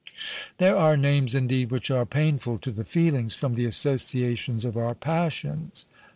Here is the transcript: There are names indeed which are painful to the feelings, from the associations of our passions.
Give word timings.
There 0.57 0.75
are 0.75 0.97
names 0.97 1.35
indeed 1.35 1.69
which 1.69 1.91
are 1.91 2.07
painful 2.07 2.57
to 2.57 2.71
the 2.71 2.83
feelings, 2.83 3.35
from 3.35 3.53
the 3.53 3.65
associations 3.67 4.65
of 4.65 4.75
our 4.75 4.95
passions. 4.95 5.85